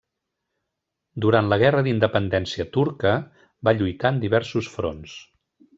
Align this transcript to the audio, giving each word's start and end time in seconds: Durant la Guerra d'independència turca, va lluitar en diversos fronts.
Durant 1.25 1.51
la 1.51 1.59
Guerra 1.63 1.83
d'independència 1.89 2.67
turca, 2.79 3.15
va 3.69 3.79
lluitar 3.79 4.15
en 4.17 4.21
diversos 4.27 4.75
fronts. 4.79 5.19